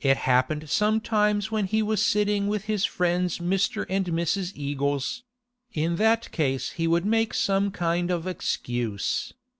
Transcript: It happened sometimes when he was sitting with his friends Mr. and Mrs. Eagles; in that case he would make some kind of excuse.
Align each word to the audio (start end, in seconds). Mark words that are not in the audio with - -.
It 0.00 0.16
happened 0.26 0.68
sometimes 0.68 1.52
when 1.52 1.66
he 1.66 1.84
was 1.84 2.04
sitting 2.04 2.48
with 2.48 2.64
his 2.64 2.84
friends 2.84 3.38
Mr. 3.38 3.86
and 3.88 4.06
Mrs. 4.06 4.50
Eagles; 4.56 5.22
in 5.72 5.94
that 6.02 6.32
case 6.32 6.70
he 6.70 6.88
would 6.88 7.06
make 7.06 7.32
some 7.32 7.70
kind 7.70 8.10
of 8.10 8.26
excuse. 8.26 9.32